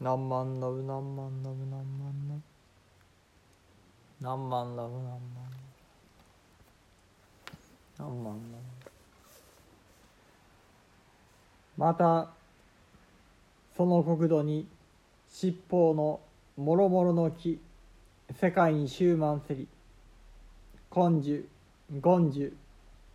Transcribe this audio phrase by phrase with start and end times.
[0.00, 2.42] 何万のう何万のう何万のう
[4.20, 5.64] 何万のう何万のう
[7.98, 8.74] 何万のう
[11.76, 12.30] また
[13.76, 14.66] その国土に
[15.28, 16.20] 七宝の
[16.56, 17.60] もろもろの木
[18.40, 19.68] 世界に終満せり
[20.90, 21.48] 根樹
[22.02, 22.56] 権樹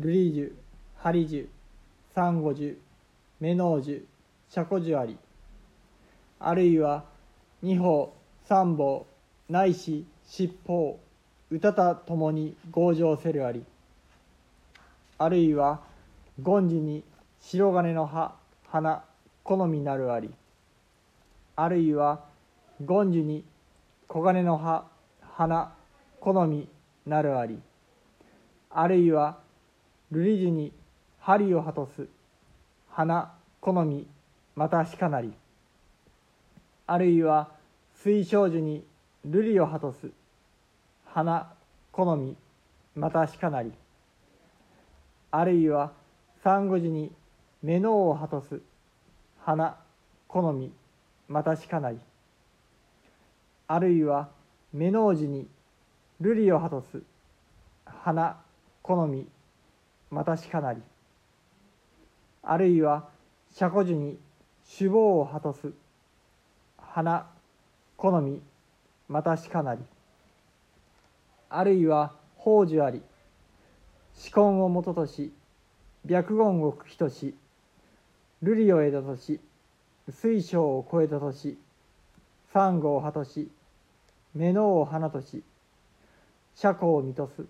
[0.00, 0.56] 瑠璃樹
[0.96, 1.48] 針樹
[2.14, 2.78] 珊瑚樹
[3.40, 4.06] 目能樹
[4.48, 5.18] 車庫樹あり。
[6.46, 7.04] あるいは
[7.62, 8.08] 二宝
[8.46, 9.04] 三宝
[9.48, 10.96] ないし七宝
[11.50, 13.64] 歌たともに強情せるあり
[15.16, 15.80] あるいは
[16.44, 17.02] 権樹に
[17.40, 18.34] 白金の葉
[18.68, 19.04] 花
[19.42, 20.34] 好みなるあり
[21.56, 22.20] あるいは
[22.86, 23.42] 権樹に
[24.10, 24.84] 黄金の葉
[25.22, 25.72] 花
[26.20, 26.68] 好み
[27.06, 27.58] なるあり
[28.68, 29.38] あるいは
[30.12, 30.72] 瑠璃樹に
[31.20, 32.06] 針を果とす
[32.90, 34.06] 花好み
[34.56, 35.32] またしかなり。
[36.86, 37.48] あるいは
[37.94, 38.84] 水晶樹に
[39.26, 40.10] 瑠璃を果とす。
[41.06, 41.50] 花
[41.92, 42.36] 好み
[42.94, 43.72] またしかなり。
[45.30, 45.92] あるいは
[46.44, 47.10] 珊瑚樹に
[47.62, 48.60] 目のを果とす。
[49.40, 49.76] 花
[50.28, 50.70] 好み
[51.26, 51.98] またしかなり。
[53.66, 54.28] あるいは
[54.74, 55.46] 目のうじに
[56.20, 57.00] 瑠璃を果とす。
[57.86, 58.36] 花
[58.82, 59.26] 好み
[60.10, 60.82] またしかなり。
[62.42, 63.08] あるいは
[63.54, 64.18] 車庫樹に
[64.78, 65.72] 脂肪を果とす。
[66.94, 67.26] 花
[67.96, 68.40] 好み
[69.08, 69.80] またしかなり。
[71.50, 73.02] あるいは宝珠あり。
[74.12, 75.32] 紫根をもととし
[76.08, 77.34] 白言を茎とし
[78.44, 79.40] 瑠璃を枝とし
[80.08, 81.58] 水晶を超えたとし
[82.52, 83.50] サンゴを葉とし
[84.32, 85.42] 目のを花とし
[86.54, 87.44] 車庫を満とす。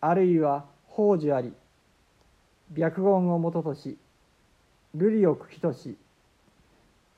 [0.00, 1.52] あるいは宝珠あり。
[2.74, 3.98] 白言をもととし
[4.96, 5.98] 瑠璃を茎とし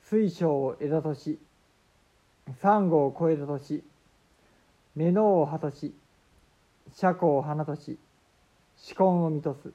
[0.09, 1.37] 水晶を枝とし
[2.63, 3.83] サンゴを超えたとし
[4.95, 5.93] 目のを葉とし
[6.95, 7.99] 車庫を花とし
[8.75, 9.71] 紫根を満とす。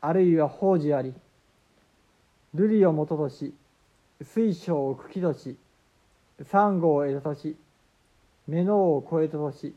[0.00, 1.14] あるいは宝珠あり
[2.52, 3.54] 瑠璃をもととし
[4.20, 5.56] 水晶を茎とし
[6.42, 7.56] サンゴを枝とし
[8.48, 9.72] 目のを超えたとし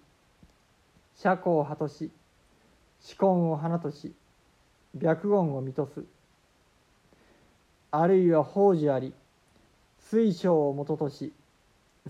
[1.18, 2.10] 車庫を葉とし
[3.00, 4.12] 紫根を花とし
[5.00, 6.17] 白言を満とす。
[7.92, 9.14] あるいは宝珠あり
[10.00, 11.32] 水晶をもととし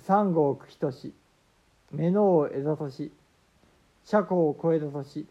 [0.06, 1.14] サンゴを茎とし
[1.92, 3.12] 目のを枝とし
[4.06, 5.26] 車庫を超えたとし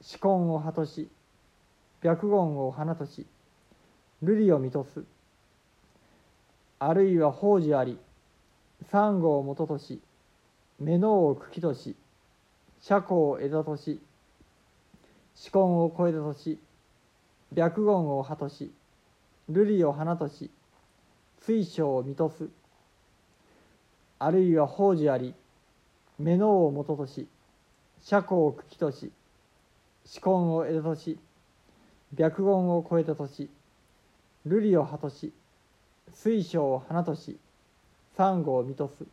[0.00, 1.08] 紫根を葉とし
[2.02, 3.26] 白言を花とし
[4.22, 5.04] 瑠璃を満とす。
[6.80, 7.98] あるいは宝珠あり
[8.90, 10.00] サンゴをもととし
[10.78, 11.96] 目のを茎とし
[12.80, 14.00] 車庫を枝とし
[15.34, 16.58] 紫根を超えたとし
[17.54, 18.70] 白言を葉とし
[19.50, 20.50] 瑠璃を花とし
[21.40, 22.48] 水晶を満とす。
[24.18, 25.34] あるいは宝珠あり
[26.18, 27.26] 目のをもととし
[28.02, 29.10] 車庫を茎とし
[30.04, 31.18] 紫根を枝とし
[32.16, 33.48] 白言を超えたとし
[34.46, 35.32] 瑠璃を葉とし
[36.12, 37.38] 水晶を花とし
[38.16, 39.04] サンゴを満とす。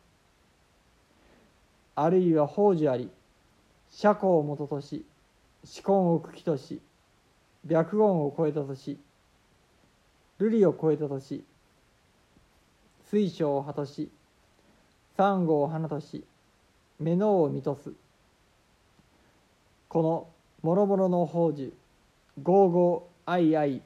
[1.96, 3.09] あるいは宝珠あり
[3.91, 5.06] 車庫をもととし
[5.63, 6.81] 紫根を茎とし
[7.67, 8.97] 白言を超えたとし
[10.40, 11.44] 瑠璃を超えたとし
[13.09, 14.09] 水晶を葉とし
[15.16, 16.25] サンゴを花とし
[17.00, 17.91] 目のを満とす。
[19.88, 20.28] この
[20.62, 21.72] もろもろの宝珠
[22.41, 23.81] ゴーゴー愛愛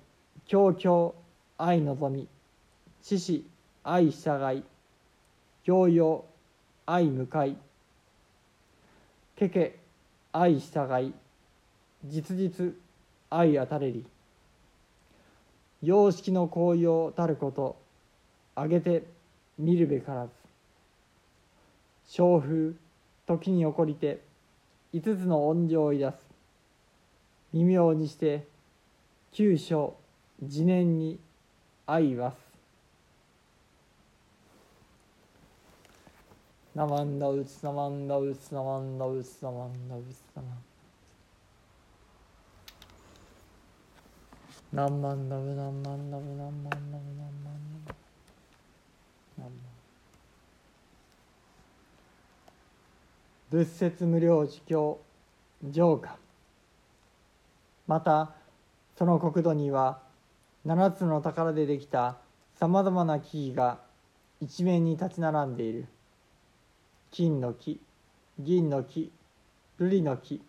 [0.47, 1.13] 強強
[1.57, 2.27] 愛望み
[3.01, 3.45] 獅子
[3.83, 4.63] 愛従い
[5.63, 6.25] 教養
[6.85, 7.55] 愛向かい
[9.35, 9.77] けけ
[10.31, 11.13] 愛従い
[12.05, 12.73] 実実
[13.29, 14.05] 愛当たれり。
[15.81, 17.77] 様式の紅葉たること
[18.55, 19.03] あげて
[19.57, 20.31] 見るべからず。
[22.07, 22.73] 小風
[23.27, 24.19] 時に起こりて
[24.91, 26.17] 五つの音情をいだす。
[27.53, 28.45] 微妙にして
[29.31, 29.95] 九章
[30.47, 31.19] 次年に
[31.85, 32.35] 愛わす。
[36.75, 40.68] なまんだうつなまんだうつなまんだうつなまんだうつなまん
[44.71, 46.99] 何万ダブ何万ダブ何万ダブ何万
[47.43, 47.95] ダブ
[49.37, 49.51] 何万
[53.49, 54.99] 仏説無料自供
[55.67, 56.17] 浄化。
[57.87, 58.35] また
[58.95, 59.99] その国土には
[60.67, 62.17] 7つの宝でできた
[62.59, 63.79] さまざまな木々が
[64.39, 65.87] 一面に立ち並んでいる。
[67.09, 67.81] 金の木
[68.37, 69.11] 銀の木
[69.79, 70.43] 瑠璃の木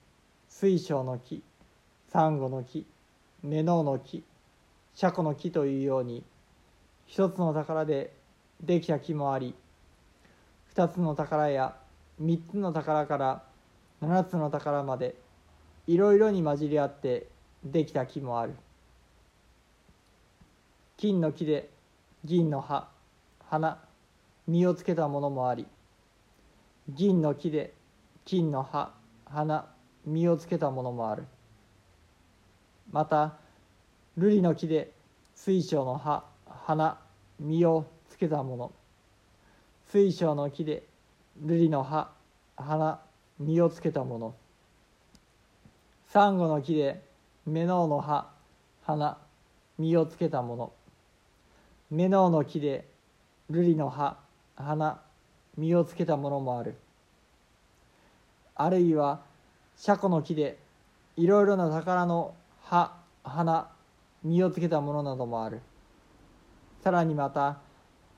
[0.51, 1.43] 水晶の木
[2.13, 2.85] サンゴの木
[3.43, 4.23] メノの木
[4.95, 6.23] シャコの木というように
[7.07, 8.13] 一つの宝で
[8.61, 9.55] できた木もあり
[10.67, 11.75] 二つの宝や
[12.19, 13.43] 三つの宝から
[14.03, 15.15] 七つの宝まで
[15.87, 17.29] いろいろに混じり合って
[17.65, 18.55] できた木もある。
[20.99, 21.71] 金の木で
[22.25, 22.89] 銀の葉
[23.49, 23.79] 花
[24.47, 25.67] 実をつけたものもあり
[26.91, 27.73] 銀の木で
[28.27, 28.93] 金の葉
[29.25, 29.67] 花
[30.05, 31.25] 実をつけたものもある。
[32.93, 33.35] また
[34.19, 34.91] 瑠璃の木で
[35.35, 36.99] 水晶の葉花
[37.39, 38.73] 実をつけたもの。
[39.91, 40.83] 水晶の木で
[41.45, 42.11] 瑠璃の葉
[42.57, 43.01] 花
[43.39, 44.35] 実をつけたもの。
[46.09, 47.03] サンゴの木で
[47.47, 48.29] メノウの葉
[48.85, 49.17] 花
[49.79, 50.73] 実をつけたもの。
[51.91, 52.87] メノウの木で
[53.51, 54.17] 瑠璃の葉
[54.57, 55.01] 花
[55.57, 56.75] 実をつけたものもある。
[58.57, 59.21] あるいは
[59.77, 60.59] シャコの木で
[61.17, 62.35] いろいろな宝の
[62.71, 62.93] 葉
[63.25, 63.69] 花
[64.23, 65.61] 実をつけたものなどもある。
[66.85, 67.59] さらにまた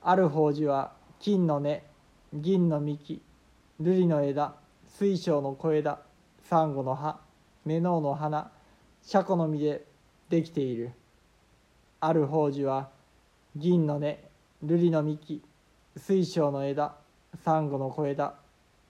[0.03, 1.83] ある法事は金の根
[2.35, 3.23] 銀の幹
[3.81, 4.55] 瑠璃の枝
[4.89, 6.01] 水晶の小枝
[6.43, 7.19] サンゴの葉
[7.65, 8.51] メノウの花
[9.03, 9.87] シャコの実で
[10.29, 10.93] できている。
[12.01, 12.91] ある法事は
[13.57, 14.23] 銀の根
[14.63, 15.41] 瑠璃の幹
[15.97, 16.95] 水晶の枝
[17.43, 18.35] サンゴの小枝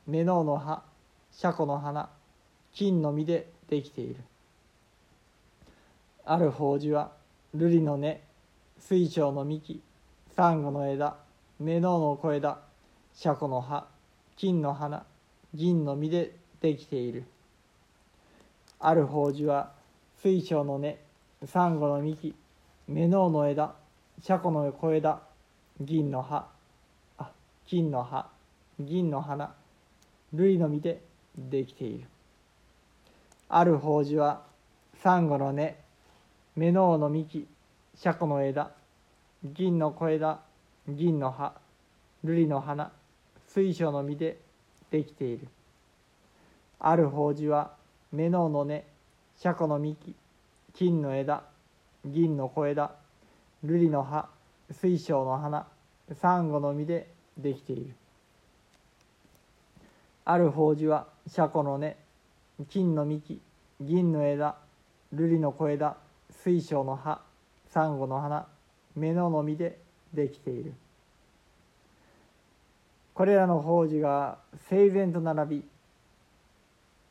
[0.08, 0.82] メノウの葉
[1.30, 2.08] シャコの花
[2.72, 4.16] 金の実でできている。
[6.24, 7.10] ある法事は
[7.56, 8.22] 瑠璃の根
[8.78, 9.80] 水晶の幹
[10.36, 11.16] サンゴの枝
[11.58, 12.58] メノウの小枝
[13.12, 13.86] シャコの葉
[14.36, 15.04] 金の花
[15.52, 17.24] 銀の実でできている。
[18.78, 19.72] ある法事は
[20.22, 20.98] 水晶の根
[21.44, 22.34] サンゴの幹
[22.86, 23.74] メノウの枝
[24.22, 25.20] シャコの小枝
[25.80, 26.46] 銀の葉
[27.18, 27.30] あ
[27.66, 28.28] 金の葉
[28.78, 29.52] 銀の花
[30.32, 31.02] 瑠璃の実で
[31.36, 32.06] できている。
[33.48, 34.42] ある法事は
[35.02, 35.81] サンゴの根
[36.54, 37.48] メノウの幹
[37.94, 38.72] シャコの枝
[39.42, 40.40] 銀の小枝
[40.86, 41.54] 銀の葉
[42.22, 42.92] 瑠璃の花
[43.48, 44.38] 水晶の実で
[44.90, 45.48] できている。
[46.78, 47.70] ある法事は
[48.12, 48.84] メノウの根
[49.38, 50.14] シャコの幹
[50.74, 51.42] 金の枝
[52.04, 52.92] 銀の小枝
[53.64, 54.28] 瑠璃の葉
[54.70, 55.66] 水晶の花
[56.20, 57.08] サンゴの実で
[57.38, 57.94] できている。
[60.26, 61.96] ある法事はシャコの根
[62.68, 63.40] 金の幹
[63.80, 64.56] 銀の枝
[65.14, 65.96] 瑠璃の小枝
[66.42, 67.20] 水晶の葉
[67.68, 68.48] サンゴの花
[68.96, 69.78] メノの実で
[70.12, 70.74] できている。
[73.14, 75.64] これらの法事が整然と並び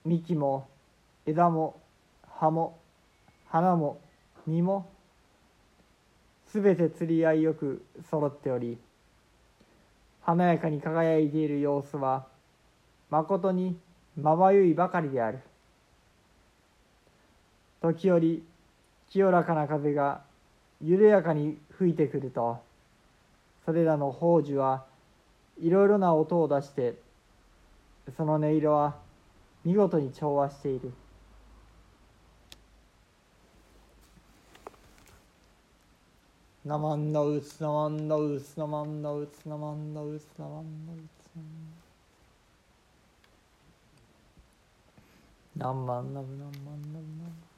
[0.04, 0.68] 幹も
[1.26, 1.80] 枝も
[2.28, 2.78] 葉も
[3.48, 4.02] 花も
[4.48, 4.90] 実も
[6.48, 8.78] すべて釣り合いよく揃っており
[10.24, 12.26] 華やかに輝いている様子は
[13.10, 13.78] まことに
[14.20, 15.40] まばゆいばかりである。
[17.82, 18.44] 時折
[19.12, 20.22] 清らかな風が
[20.82, 22.60] 緩やかに吹いてくると。
[23.66, 24.86] それらの宝珠は
[25.62, 26.96] いろいろな音を出して
[28.18, 28.96] その音色は
[29.64, 30.92] 見事に調和している
[36.66, 41.02] 「なまんのうつなまんのうつなまんのうつなまんのうつなまんのうつ
[41.36, 41.78] なまんのう
[45.56, 46.52] なんまんのうなんまん
[46.94, 47.51] のうなん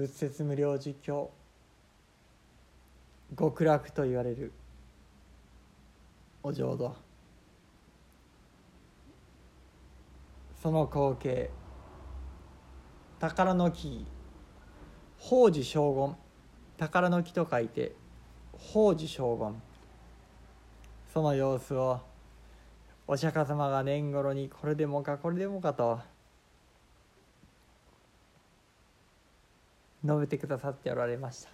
[0.00, 1.30] 仏説無料儒教
[3.38, 4.50] 極楽と言われる。
[6.42, 6.96] お浄土。
[10.62, 11.50] その光景。
[13.18, 14.06] 宝の木。
[15.18, 16.16] 宝珠将軍
[16.78, 17.92] 宝の木と書いて
[18.54, 19.60] 宝珠将軍
[21.12, 22.00] その様子を
[23.06, 26.00] お釈迦様が年頃にこれでもかこれでもかと
[30.04, 31.50] 述べてくださっておられました。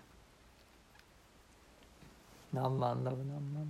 [2.52, 3.66] 何万ラブ何万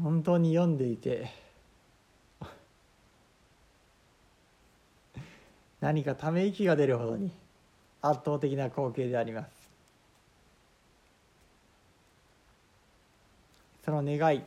[0.00, 1.30] 本当に読んでいて
[5.80, 7.30] 何かため息が出るほどに
[8.00, 9.50] 圧倒的な光景であります。
[13.84, 14.42] その願い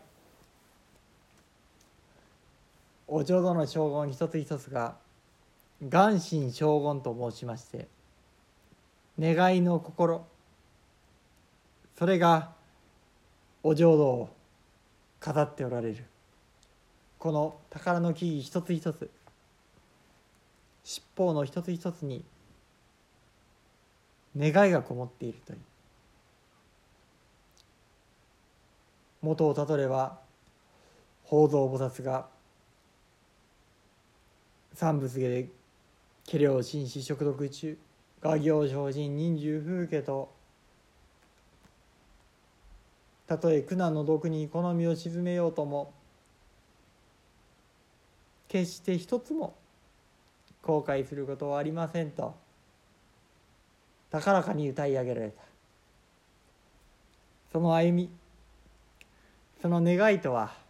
[3.08, 4.96] お浄土の将軍一つ一つが
[5.88, 7.88] 願心将軍と申しまして
[9.20, 10.26] 願いの心
[11.98, 12.52] それが
[13.64, 14.30] お浄土を
[15.20, 16.06] 飾っておられる。
[17.18, 19.10] この宝の木々一つ一つ
[20.84, 22.24] 七宝の一つ一つに
[24.38, 25.60] 願いがこもっているという。
[29.24, 30.20] 元をたどれば
[31.24, 32.28] 宝蔵菩薩が
[34.78, 35.50] 三仏下で
[36.28, 37.76] 家領紳士食読中
[38.22, 40.32] 画行精進人獣風景と。
[43.26, 45.92] たとえ苦難の毒に好みを鎮めようとも
[48.48, 49.56] 決して一つも
[50.62, 52.36] 後悔することはありませんと
[54.12, 55.42] 高らかに歌い上げられた。
[57.52, 58.12] その歩み
[59.60, 60.67] その願いとは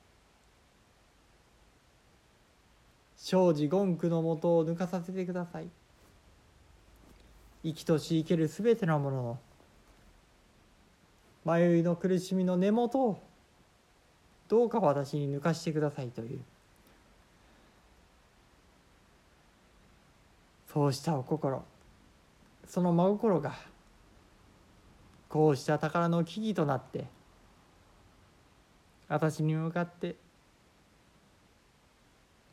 [3.29, 5.67] 生じ言句のもとを抜かさせてください
[7.62, 9.38] 生きとし生けるすべてのもの
[11.46, 13.22] の迷いの苦しみの根元を
[14.48, 16.39] どうか私に抜かしてくださいという
[20.72, 21.65] そうしたお心
[22.65, 23.55] その真心が
[25.27, 27.03] こうした宝の木々となって
[29.10, 30.15] 私に向かって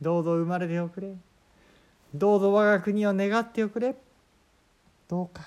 [0.00, 1.14] どうぞ生まれておくれ。
[2.14, 3.96] どうぞ我が国を願っておくれ。
[5.08, 5.42] どうか。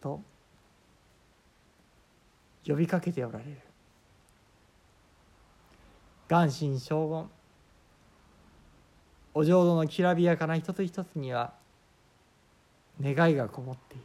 [0.00, 0.20] と
[2.66, 3.58] 呼びかけておられる。
[6.28, 7.30] 元心将軍
[9.34, 11.52] お浄土のきらびやかな一つ一つには
[13.00, 14.04] 願いがこもっている。